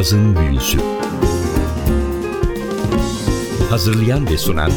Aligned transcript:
Cazın 0.00 0.36
Büyüsü 0.36 0.78
Hazırlayan 3.70 4.26
ve 4.26 4.38
sunan 4.38 4.70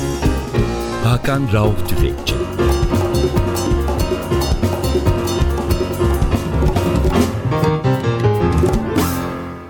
Hakan 1.04 1.42
Rauf 1.54 1.90
Tüfekçi 1.90 2.36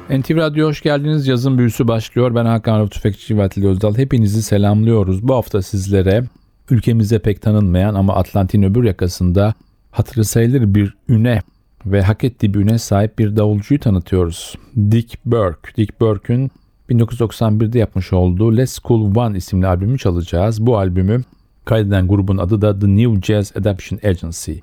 NTV 0.09 0.37
Radyo 0.37 0.67
hoş 0.67 0.81
geldiniz. 0.81 1.27
Yazın 1.27 1.57
büyüsü 1.57 1.87
başlıyor. 1.87 2.35
Ben 2.35 2.45
Hakan 2.45 2.79
Rauf 2.79 2.91
Tüfekçi 2.91 3.37
ve 3.37 3.43
Atilla 3.43 3.69
Özdal. 3.69 3.97
Hepinizi 3.97 4.43
selamlıyoruz. 4.43 5.27
Bu 5.27 5.35
hafta 5.35 5.61
sizlere 5.61 6.23
ülkemizde 6.69 7.19
pek 7.19 7.41
tanınmayan 7.41 7.95
ama 7.95 8.15
Atlantin 8.15 8.63
öbür 8.63 8.83
yakasında 8.83 9.53
hatırı 9.91 10.25
sayılır 10.25 10.75
bir 10.75 10.93
üne 11.09 11.41
ve 11.85 12.01
hak 12.01 12.23
ettiği 12.23 12.53
bir 12.53 12.59
üne 12.59 12.77
sahip 12.77 13.19
bir 13.19 13.35
davulcuyu 13.35 13.79
tanıtıyoruz. 13.79 14.55
Dick 14.91 15.25
Burke. 15.25 15.75
Dick 15.77 16.01
Burke'ün 16.01 16.51
1991'de 16.89 17.79
yapmış 17.79 18.13
olduğu 18.13 18.57
Let's 18.57 18.79
Cool 18.79 19.15
One 19.15 19.37
isimli 19.37 19.67
albümü 19.67 19.97
çalacağız. 19.97 20.65
Bu 20.65 20.77
albümü 20.77 21.23
kaydeden 21.65 22.07
grubun 22.07 22.37
adı 22.37 22.61
da 22.61 22.79
The 22.79 22.87
New 22.87 23.21
Jazz 23.21 23.57
Adaptation 23.57 23.99
Agency. 24.03 24.53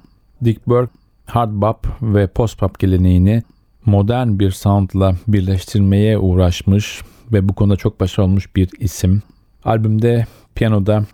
Dick 0.45 0.66
Burke 0.66 0.92
hard 1.27 1.51
bop 1.52 1.87
ve 2.02 2.27
post 2.27 2.62
bop 2.62 2.78
geleneğini 2.78 3.42
modern 3.87 4.39
bir 4.39 4.50
soundla 4.50 5.14
birleştirmeye 5.28 6.19
uğraşmış 6.19 7.02
ve 7.33 7.48
bu 7.48 7.52
konuda 7.52 7.77
çok 7.77 8.00
başarılı 8.00 8.30
olmuş 8.30 8.56
bir 8.56 8.70
isim. 8.78 9.23
Albümde 9.64 10.27
piyanoda 10.55 11.05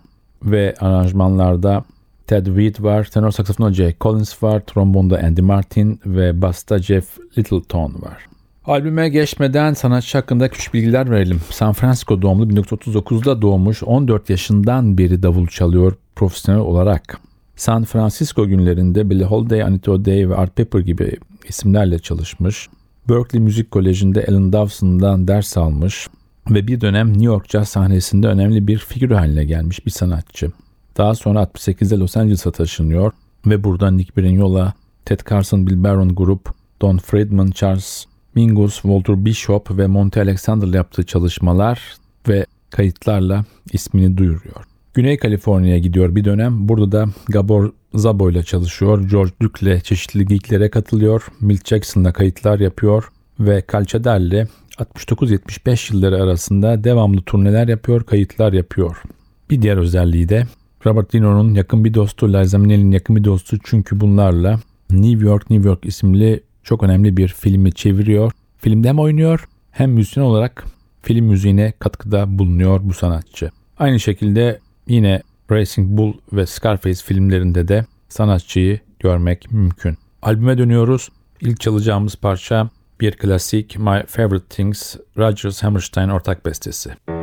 ve 0.43 0.75
aranjmanlarda 0.79 1.83
Ted 2.27 2.47
Reed 2.57 2.75
var, 2.79 3.03
tenor 3.03 3.31
saksafonda 3.31 3.73
Jay 3.73 3.95
Collins 4.01 4.43
var, 4.43 4.59
trombonda 4.59 5.19
Andy 5.23 5.41
Martin 5.41 5.99
ve 6.05 6.41
basta 6.41 6.79
Jeff 6.79 7.17
Littleton 7.37 7.93
var. 8.01 8.17
Albüme 8.65 9.09
geçmeden 9.09 9.73
sanatçı 9.73 10.17
hakkında 10.17 10.49
küçük 10.49 10.73
bilgiler 10.73 11.11
verelim. 11.11 11.39
San 11.49 11.73
Francisco 11.73 12.21
doğumlu 12.21 12.45
1939'da 12.45 13.41
doğmuş 13.41 13.83
14 13.83 14.29
yaşından 14.29 14.97
beri 14.97 15.23
davul 15.23 15.47
çalıyor 15.47 15.93
profesyonel 16.15 16.61
olarak. 16.61 17.19
San 17.55 17.83
Francisco 17.83 18.47
günlerinde 18.47 19.09
Billie 19.09 19.25
Holiday, 19.25 19.63
Anita 19.63 19.91
O'Day 19.91 20.29
ve 20.29 20.35
Art 20.35 20.55
Pepper 20.55 20.79
gibi 20.79 21.17
isimlerle 21.47 21.99
çalışmış. 21.99 22.69
Berkeley 23.09 23.43
Müzik 23.43 23.71
Koleji'nde 23.71 24.25
Alan 24.29 24.53
Dawson'dan 24.53 25.27
ders 25.27 25.57
almış 25.57 26.07
ve 26.49 26.67
bir 26.67 26.81
dönem 26.81 27.07
New 27.09 27.25
York 27.25 27.49
Jazz 27.49 27.69
sahnesinde 27.69 28.27
önemli 28.27 28.67
bir 28.67 28.77
figür 28.77 29.11
haline 29.11 29.45
gelmiş 29.45 29.85
bir 29.85 29.91
sanatçı. 29.91 30.51
Daha 30.97 31.15
sonra 31.15 31.43
68'de 31.43 31.99
Los 31.99 32.17
Angeles'a 32.17 32.51
taşınıyor 32.51 33.11
ve 33.45 33.63
buradan 33.63 33.97
Nick 33.97 34.21
Brignola, 34.21 34.73
Ted 35.05 35.19
Carson, 35.29 35.67
Bill 35.67 35.83
Baron 35.83 36.15
Grup, 36.15 36.49
Don 36.81 36.97
Friedman, 36.97 37.51
Charles 37.51 38.05
Mingus, 38.35 38.73
Walter 38.73 39.25
Bishop 39.25 39.77
ve 39.77 39.87
Monty 39.87 40.19
Alexander'la 40.19 40.77
yaptığı 40.77 41.05
çalışmalar 41.05 41.95
ve 42.27 42.45
kayıtlarla 42.69 43.45
ismini 43.73 44.17
duyuruyor. 44.17 44.65
Güney 44.93 45.17
Kaliforniya'ya 45.17 45.79
gidiyor 45.79 46.15
bir 46.15 46.25
dönem. 46.25 46.69
Burada 46.69 46.91
da 46.91 47.09
Gabor 47.27 47.71
Zabo 47.93 48.29
ile 48.31 48.43
çalışıyor. 48.43 49.09
George 49.09 49.31
Duke 49.41 49.65
ile 49.65 49.81
çeşitli 49.81 50.25
geeklere 50.25 50.69
katılıyor. 50.69 51.27
Milt 51.41 51.67
Jackson'la 51.67 52.13
kayıtlar 52.13 52.59
yapıyor 52.59 53.11
ve 53.39 53.63
Calçader'le 53.71 54.47
69-75 54.77 55.93
yılları 55.93 56.23
arasında 56.23 56.83
devamlı 56.83 57.21
turneler 57.21 57.67
yapıyor, 57.67 58.03
kayıtlar 58.03 58.53
yapıyor. 58.53 59.01
Bir 59.49 59.61
diğer 59.61 59.77
özelliği 59.77 60.29
de 60.29 60.47
Robert 60.85 61.13
Dino'nun 61.13 61.53
yakın 61.53 61.85
bir 61.85 61.93
dostu, 61.93 62.33
Liza 62.33 62.57
Minnelli'nin 62.57 62.91
yakın 62.91 63.15
bir 63.15 63.23
dostu 63.23 63.57
çünkü 63.63 63.99
bunlarla 63.99 64.59
New 64.91 65.25
York, 65.25 65.49
New 65.49 65.69
York 65.69 65.85
isimli 65.85 66.43
çok 66.63 66.83
önemli 66.83 67.17
bir 67.17 67.27
filmi 67.27 67.73
çeviriyor. 67.73 68.31
Filmde 68.57 68.89
hem 68.89 68.99
oynuyor 68.99 69.47
hem 69.71 69.91
müzisyen 69.91 70.23
olarak 70.23 70.65
film 71.01 71.25
müziğine 71.25 71.73
katkıda 71.79 72.39
bulunuyor 72.39 72.79
bu 72.83 72.93
sanatçı. 72.93 73.51
Aynı 73.79 73.99
şekilde 73.99 74.59
yine 74.87 75.21
Racing 75.51 75.97
Bull 75.97 76.13
ve 76.33 76.45
Scarface 76.45 77.03
filmlerinde 77.03 77.67
de 77.67 77.85
sanatçıyı 78.09 78.79
görmek 78.99 79.51
mümkün. 79.51 79.97
Albüme 80.21 80.57
dönüyoruz. 80.57 81.09
İlk 81.41 81.59
çalacağımız 81.59 82.15
parça 82.15 82.69
bir 83.01 83.11
klasik 83.11 83.79
My 83.79 84.03
Favorite 84.07 84.45
Things 84.49 84.95
Rodgers 85.17 85.63
Hammerstein 85.63 86.09
ortak 86.09 86.45
bestesi. 86.45 87.16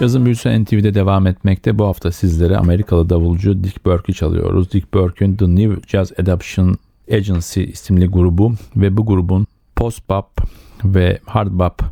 Yazın 0.00 0.24
büyüsü 0.24 0.64
NTV'de 0.64 0.94
devam 0.94 1.26
etmekte. 1.26 1.78
Bu 1.78 1.86
hafta 1.86 2.12
sizlere 2.12 2.56
Amerikalı 2.56 3.10
davulcu 3.10 3.64
Dick 3.64 3.86
Burke'i 3.86 4.14
çalıyoruz. 4.14 4.72
Dick 4.72 4.94
Burke'ün 4.94 5.36
The 5.36 5.56
New 5.56 5.88
Jazz 5.88 6.12
Adaption 6.20 6.76
Agency 7.12 7.62
isimli 7.62 8.06
grubu 8.06 8.54
ve 8.76 8.96
bu 8.96 9.06
grubun 9.06 9.46
post-bop 9.76 10.24
ve 10.84 11.18
hard 11.26 11.52
bop 11.52 11.82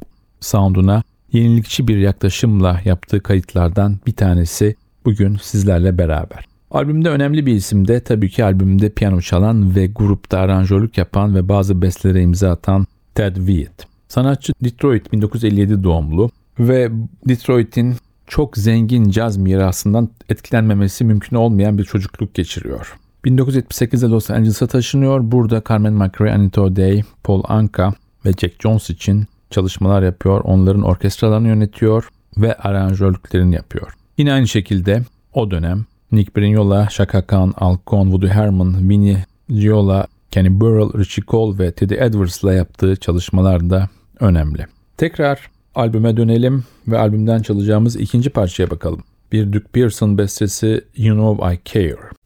sounduna 0.41 1.03
yenilikçi 1.33 1.89
bir 1.89 1.97
yaklaşımla 1.97 2.81
yaptığı 2.85 3.23
kayıtlardan 3.23 3.97
bir 4.07 4.13
tanesi 4.13 4.77
bugün 5.05 5.37
sizlerle 5.43 5.99
beraber. 5.99 6.45
Albümde 6.71 7.09
önemli 7.09 7.47
bir 7.47 7.55
isim 7.55 7.89
de 7.89 8.01
tabii 8.01 8.31
ki 8.31 8.45
albümde 8.45 8.91
piyano 8.91 9.21
çalan 9.21 9.77
ve 9.77 9.87
grupta 9.87 10.39
aranjörlük 10.39 10.99
yapan 10.99 11.35
ve 11.35 11.49
bazı 11.49 11.83
bestelere 11.83 12.23
imza 12.23 12.51
atan 12.51 12.87
Ted 13.15 13.37
Viet. 13.37 13.87
Sanatçı 14.09 14.53
Detroit 14.65 15.13
1957 15.13 15.85
doğumlu 15.85 16.31
ve 16.59 16.91
Detroit'in 17.29 17.97
çok 18.27 18.57
zengin 18.57 19.11
caz 19.11 19.37
mirasından 19.37 20.09
etkilenmemesi 20.29 21.05
mümkün 21.05 21.37
olmayan 21.37 21.79
bir 21.79 21.85
çocukluk 21.85 22.35
geçiriyor. 22.35 22.99
1978'de 23.25 24.07
Los 24.07 24.31
Angeles'a 24.31 24.67
taşınıyor. 24.67 25.21
Burada 25.33 25.63
Carmen 25.69 25.93
McRae, 25.93 26.33
Anita 26.33 26.63
O'Day, 26.63 27.03
Paul 27.25 27.43
Anka 27.49 27.95
ve 28.25 28.33
Jack 28.33 28.63
Jones 28.63 28.91
için 28.91 29.27
çalışmalar 29.51 30.03
yapıyor. 30.03 30.41
Onların 30.45 30.83
orkestralarını 30.83 31.49
yönetiyor 31.49 32.09
ve 32.37 32.55
aranjörlüklerini 32.55 33.55
yapıyor. 33.55 33.93
Yine 34.19 34.33
aynı 34.33 34.49
şekilde 34.49 35.03
o 35.33 35.51
dönem 35.51 35.87
Nick 36.13 36.37
Brignola, 36.37 36.89
Shaka 36.91 37.23
Khan, 37.23 37.55
Al 37.57 37.77
Cohn, 37.87 38.05
Woody 38.05 38.29
Herman, 38.29 38.89
Vinnie 38.89 39.25
Giola, 39.49 40.07
Kenny 40.31 40.61
Burrell, 40.61 40.99
Richie 40.99 41.25
Cole 41.29 41.59
ve 41.59 41.73
Teddy 41.73 41.95
Edwards'la 41.95 42.55
yaptığı 42.55 42.97
çalışmalar 42.97 43.71
da 43.71 43.89
önemli. 44.21 44.67
Tekrar 44.97 45.51
albüme 45.79 46.17
dönelim 46.17 46.65
ve 46.89 46.99
albümden 46.99 47.43
çalacağımız 47.43 47.97
ikinci 47.97 48.31
parçaya 48.31 48.71
bakalım. 48.71 49.05
Bir 49.33 49.53
Duke 49.53 49.67
Pearson 49.73 50.19
bestesi 50.19 50.85
You 50.97 51.17
Know 51.17 51.55
I 51.55 51.59
Care. 51.65 52.18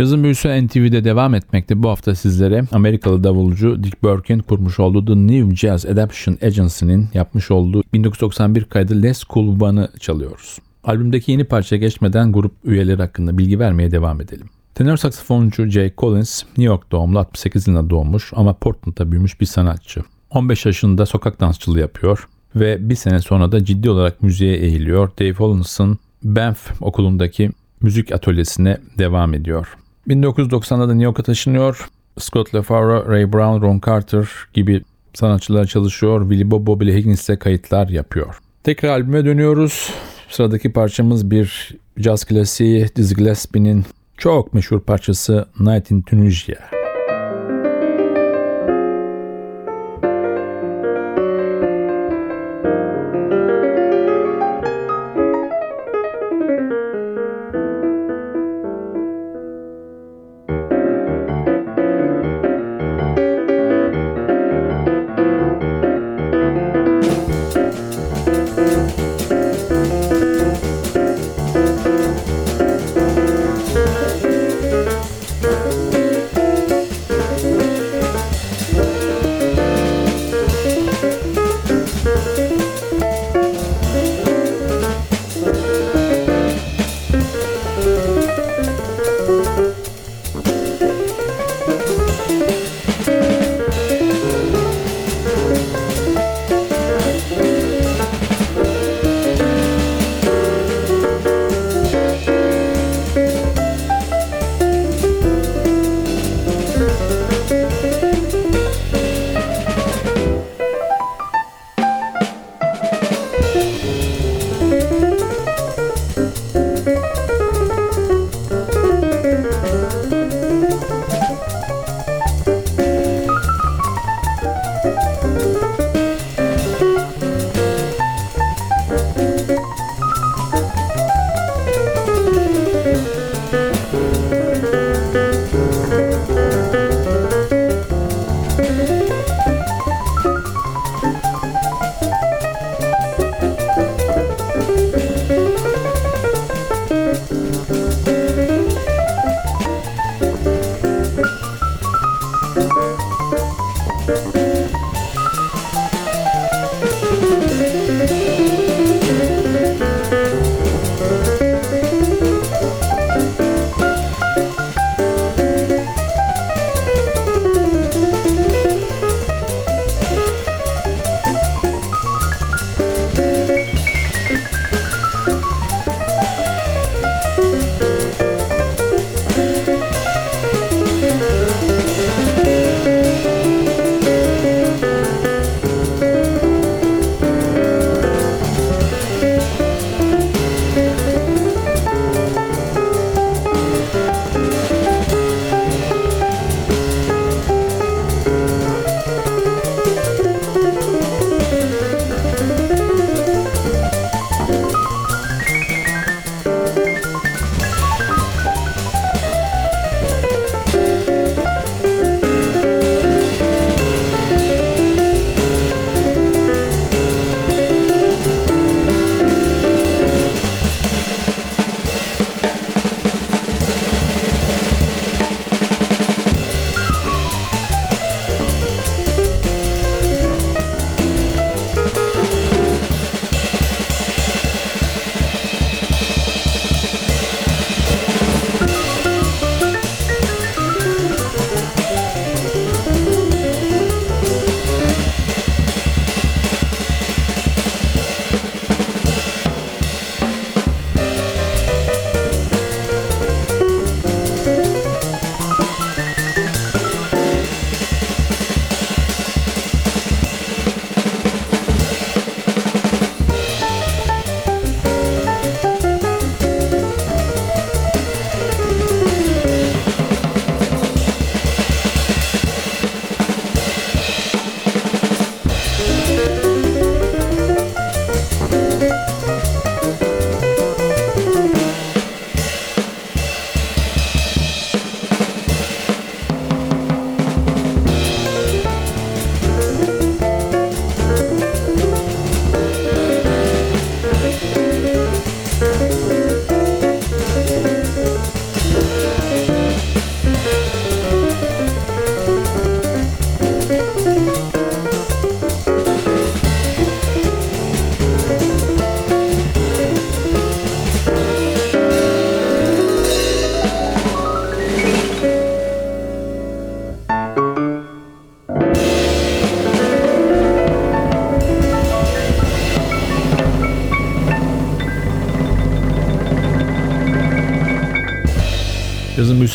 Yazın 0.00 0.22
büyüsü 0.22 0.66
NTV'de 0.66 1.04
devam 1.04 1.34
etmekte. 1.34 1.82
Bu 1.82 1.88
hafta 1.88 2.14
sizlere 2.14 2.64
Amerikalı 2.72 3.24
davulcu 3.24 3.84
Dick 3.84 4.02
Burke'in 4.02 4.38
kurmuş 4.38 4.80
olduğu 4.80 5.04
The 5.04 5.12
New 5.12 5.56
Jazz 5.56 5.86
Adaptation 5.86 6.38
Agency'nin 6.42 7.08
yapmış 7.14 7.50
olduğu 7.50 7.82
1991 7.92 8.64
kaydı 8.64 9.02
Les 9.02 9.24
Cool 9.24 9.60
One'ı 9.60 9.88
çalıyoruz. 10.00 10.58
Albümdeki 10.84 11.32
yeni 11.32 11.44
parça 11.44 11.76
geçmeden 11.76 12.32
grup 12.32 12.52
üyeleri 12.64 13.02
hakkında 13.02 13.38
bilgi 13.38 13.58
vermeye 13.58 13.90
devam 13.90 14.20
edelim. 14.20 14.46
Tenor 14.74 14.96
saksafoncu 14.96 15.66
Jay 15.66 15.92
Collins, 15.98 16.42
New 16.44 16.62
York 16.62 16.92
doğumlu 16.92 17.18
68 17.18 17.68
yılında 17.68 17.90
doğmuş 17.90 18.32
ama 18.36 18.54
Portland'da 18.54 19.10
büyümüş 19.10 19.40
bir 19.40 19.46
sanatçı. 19.46 20.00
15 20.30 20.66
yaşında 20.66 21.06
sokak 21.06 21.40
dansçılığı 21.40 21.80
yapıyor 21.80 22.28
ve 22.56 22.88
bir 22.88 22.94
sene 22.94 23.20
sonra 23.20 23.52
da 23.52 23.64
ciddi 23.64 23.90
olarak 23.90 24.22
müziğe 24.22 24.56
eğiliyor. 24.56 25.10
Dave 25.20 25.32
Hollins'ın 25.32 25.98
Banff 26.22 26.82
okulundaki 26.82 27.50
müzik 27.80 28.12
atölyesine 28.12 28.78
devam 28.98 29.34
ediyor. 29.34 29.76
1990'da 30.08 30.88
da 30.88 30.92
New 30.92 31.04
York'a 31.04 31.22
taşınıyor. 31.22 31.88
Scott 32.18 32.54
LaFaro, 32.54 33.08
Ray 33.08 33.32
Brown, 33.32 33.66
Ron 33.66 33.80
Carter 33.86 34.28
gibi 34.54 34.82
sanatçılar 35.14 35.64
çalışıyor. 35.64 36.20
Willie 36.20 36.50
Bobo, 36.50 36.80
Billy 36.80 36.94
Higgins'le 36.94 37.38
kayıtlar 37.40 37.88
yapıyor. 37.88 38.40
Tekrar 38.64 38.88
albüme 38.88 39.24
dönüyoruz. 39.24 39.94
Sıradaki 40.28 40.72
parçamız 40.72 41.30
bir 41.30 41.74
caz 42.00 42.24
klasiği 42.24 42.88
Dizzy 42.96 43.14
Gillespie'nin 43.14 43.84
çok 44.18 44.54
meşhur 44.54 44.80
parçası 44.80 45.46
Night 45.60 45.90
in 45.90 46.02
Tunisia. 46.02 46.79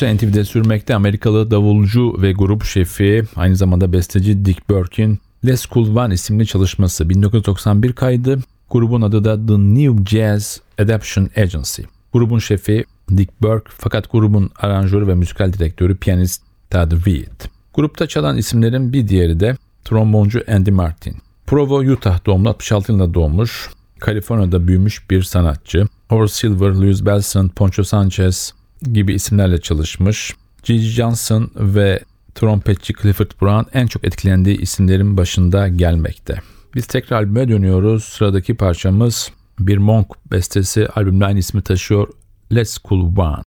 Büyüsü 0.01 0.17
NTV'de 0.17 0.45
sürmekte 0.45 0.95
Amerikalı 0.95 1.51
davulcu 1.51 2.21
ve 2.21 2.31
grup 2.31 2.63
şefi 2.63 3.23
aynı 3.35 3.55
zamanda 3.55 3.93
besteci 3.93 4.45
Dick 4.45 4.69
Burke'in 4.69 5.19
Les 5.45 5.65
Cool 5.65 5.95
One 5.95 6.13
isimli 6.13 6.47
çalışması 6.47 7.09
1991 7.09 7.93
kaydı. 7.93 8.39
Grubun 8.71 9.01
adı 9.01 9.23
da 9.23 9.47
The 9.47 9.53
New 9.53 10.05
Jazz 10.05 10.61
Adaption 10.79 11.29
Agency. 11.37 11.81
Grubun 12.13 12.39
şefi 12.39 12.85
Dick 13.17 13.41
Burke 13.41 13.71
fakat 13.77 14.11
grubun 14.11 14.49
aranjörü 14.59 15.07
ve 15.07 15.15
müzikal 15.15 15.53
direktörü 15.53 15.97
piyanist 15.97 16.41
Tad 16.69 16.91
Reed. 16.91 17.41
Grupta 17.73 18.07
çalan 18.07 18.37
isimlerin 18.37 18.93
bir 18.93 19.07
diğeri 19.07 19.39
de 19.39 19.57
tromboncu 19.85 20.43
Andy 20.47 20.71
Martin. 20.71 21.15
Provo, 21.47 21.79
Utah 21.79 22.25
doğumlu 22.25 22.49
66 22.49 22.91
yılında 22.91 23.13
doğmuş. 23.13 23.69
Kaliforniya'da 23.99 24.67
büyümüş 24.67 25.09
bir 25.09 25.23
sanatçı. 25.23 25.87
Horace 26.09 26.33
Silver, 26.33 26.69
Louis 26.69 27.05
Belson, 27.05 27.47
Poncho 27.47 27.83
Sanchez 27.83 28.53
gibi 28.93 29.13
isimlerle 29.13 29.61
çalışmış. 29.61 30.35
Gigi 30.63 30.87
Johnson 30.87 31.51
ve 31.55 31.99
trompetçi 32.35 32.93
Clifford 33.01 33.31
Brown 33.41 33.77
en 33.77 33.87
çok 33.87 34.05
etkilendiği 34.05 34.57
isimlerin 34.61 35.17
başında 35.17 35.67
gelmekte. 35.67 36.35
Biz 36.75 36.85
tekrar 36.85 37.17
albüme 37.17 37.49
dönüyoruz. 37.49 38.03
Sıradaki 38.03 38.55
parçamız 38.55 39.31
bir 39.59 39.77
Monk 39.77 40.07
bestesi 40.31 40.87
albümde 40.87 41.25
aynı 41.25 41.39
ismi 41.39 41.61
taşıyor. 41.61 42.07
Let's 42.51 42.77
Cool 42.83 43.17
One. 43.17 43.54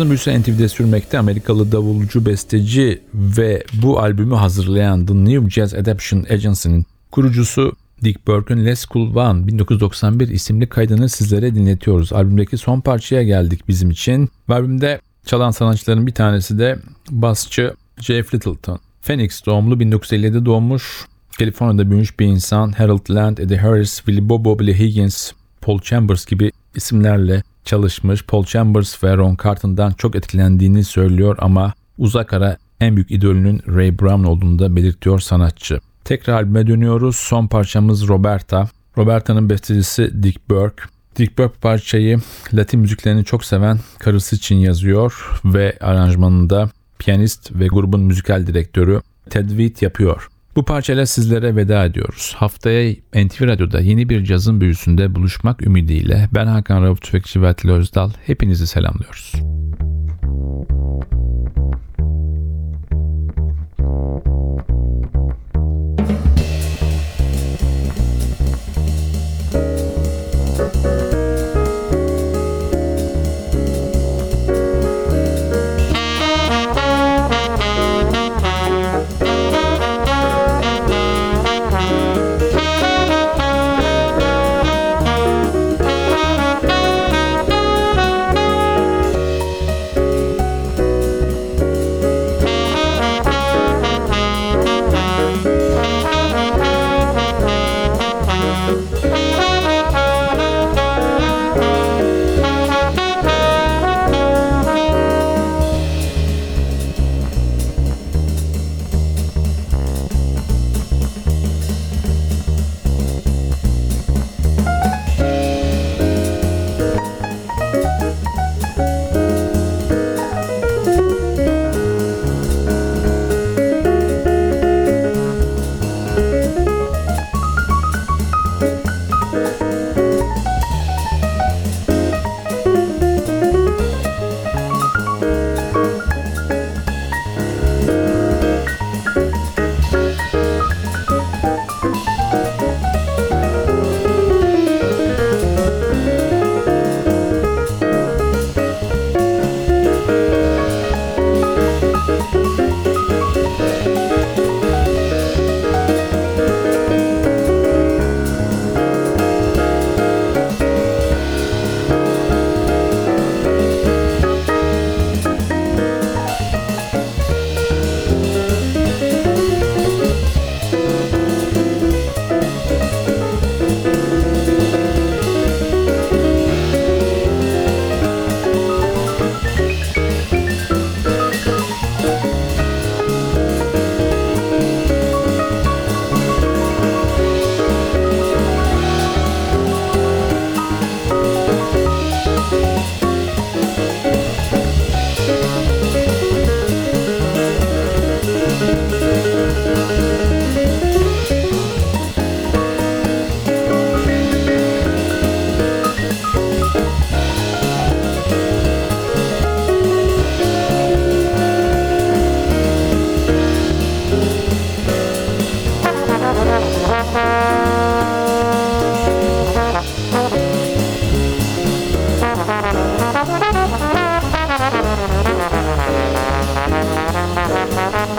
Cazın 0.00 0.10
büyüsü 0.10 0.40
NTV'de 0.40 0.68
sürmekte 0.68 1.18
Amerikalı 1.18 1.72
davulcu, 1.72 2.26
besteci 2.26 3.02
ve 3.14 3.64
bu 3.82 4.00
albümü 4.00 4.34
hazırlayan 4.34 5.06
The 5.06 5.14
New 5.14 5.50
Jazz 5.50 5.74
Adaptation 5.74 6.26
Agency'nin 6.30 6.86
kurucusu 7.10 7.72
Dick 8.04 8.26
Burke'ün 8.26 8.64
Les 8.64 8.86
Cool 8.86 9.14
One 9.14 9.46
1991 9.46 10.28
isimli 10.28 10.66
kaydını 10.66 11.08
sizlere 11.08 11.54
dinletiyoruz. 11.54 12.12
Albümdeki 12.12 12.58
son 12.58 12.80
parçaya 12.80 13.22
geldik 13.22 13.68
bizim 13.68 13.90
için. 13.90 14.28
albümde 14.48 15.00
çalan 15.26 15.50
sanatçıların 15.50 16.06
bir 16.06 16.14
tanesi 16.14 16.58
de 16.58 16.78
basçı 17.10 17.74
Jeff 18.00 18.34
Littleton. 18.34 18.78
Phoenix 19.02 19.46
doğumlu 19.46 19.80
1957 19.80 20.44
doğmuş. 20.44 21.06
Kaliforniya'da 21.38 21.90
büyümüş 21.90 22.20
bir 22.20 22.26
insan. 22.26 22.72
Harold 22.72 23.10
Land, 23.10 23.38
Eddie 23.38 23.58
Harris, 23.58 23.96
Willie 23.96 24.28
Bobo, 24.28 24.58
Billy 24.58 24.78
Higgins, 24.78 25.32
Paul 25.60 25.80
Chambers 25.80 26.26
gibi 26.26 26.52
isimlerle 26.74 27.42
çalışmış. 27.64 28.24
Paul 28.24 28.44
Chambers 28.44 29.04
ve 29.04 29.16
Ron 29.16 29.36
Carlton'dan 29.44 29.92
çok 29.92 30.16
etkilendiğini 30.16 30.84
söylüyor 30.84 31.36
ama 31.40 31.72
uzak 31.98 32.32
ara 32.32 32.56
en 32.80 32.96
büyük 32.96 33.10
idolünün 33.10 33.62
Ray 33.68 33.98
Brown 33.98 34.24
olduğunu 34.24 34.58
da 34.58 34.76
belirtiyor 34.76 35.20
sanatçı. 35.20 35.80
Tekrar 36.04 36.34
albüme 36.34 36.66
dönüyoruz. 36.66 37.16
Son 37.16 37.46
parçamız 37.46 38.08
Roberta. 38.08 38.68
Roberta'nın 38.98 39.50
bestecisi 39.50 40.22
Dick 40.22 40.48
Burke. 40.48 40.82
Dick 41.16 41.38
Burke 41.38 41.58
parçayı 41.60 42.20
Latin 42.52 42.80
müziklerini 42.80 43.24
çok 43.24 43.44
seven 43.44 43.78
karısı 43.98 44.36
için 44.36 44.56
yazıyor 44.56 45.40
ve 45.44 45.78
aranjmanında 45.80 46.70
piyanist 46.98 47.52
ve 47.54 47.66
grubun 47.66 48.00
müzikal 48.00 48.46
direktörü 48.46 49.00
Ted 49.30 49.48
Witt 49.48 49.82
yapıyor. 49.82 50.28
Bu 50.56 50.64
parçayla 50.64 51.06
sizlere 51.06 51.56
veda 51.56 51.84
ediyoruz. 51.84 52.34
Haftaya 52.36 52.92
NTV 53.14 53.46
Radyo'da 53.46 53.80
yeni 53.80 54.08
bir 54.08 54.24
cazın 54.24 54.60
büyüsünde 54.60 55.14
buluşmak 55.14 55.62
ümidiyle 55.62 56.28
ben 56.34 56.46
Hakan 56.46 56.82
Rauf 56.82 57.02
Tüfekçi 57.02 57.42
ve 57.42 57.48
Atilla 57.48 57.74
Özdal 57.74 58.10
hepinizi 58.26 58.66
selamlıyoruz. 58.66 59.32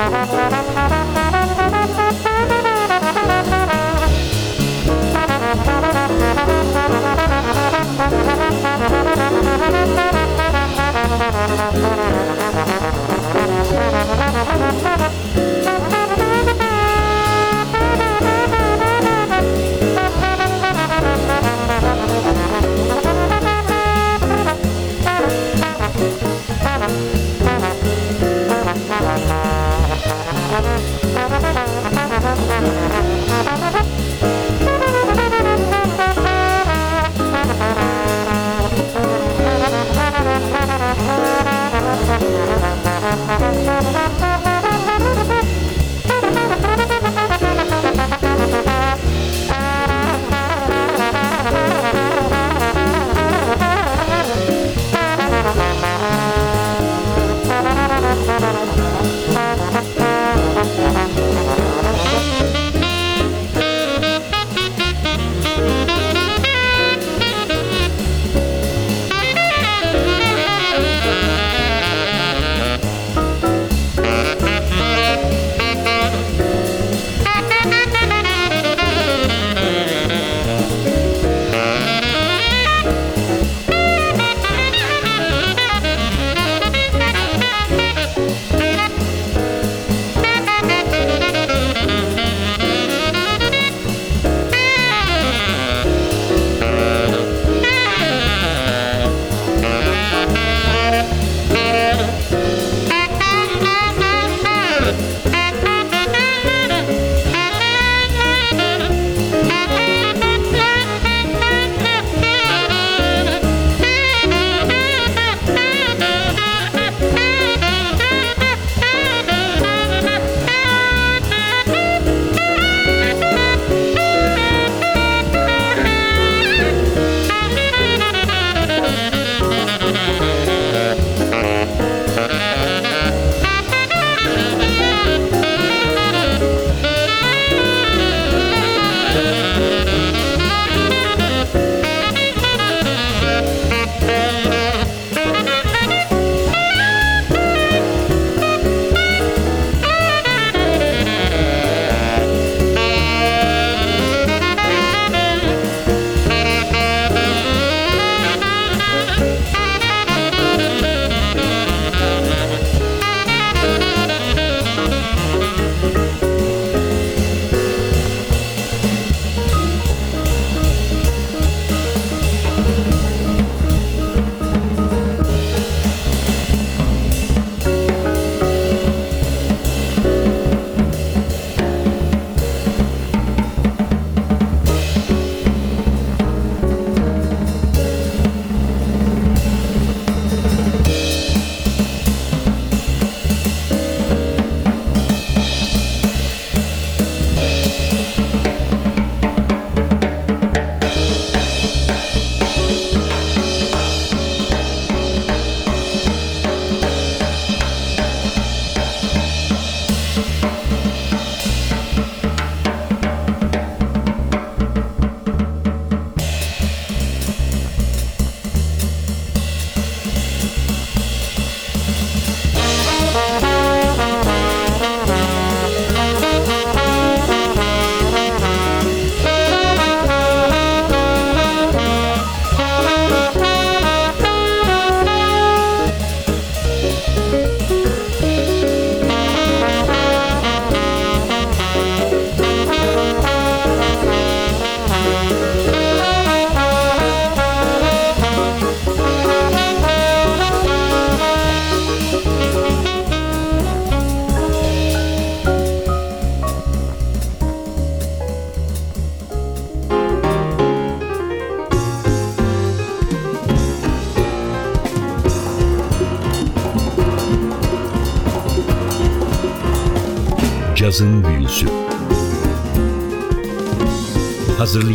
Thank 0.02 0.56
you. 0.56 0.61